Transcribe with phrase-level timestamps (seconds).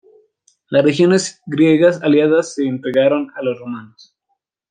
[0.71, 4.15] Las regiones griegas aliadas se entregaron a los romanos.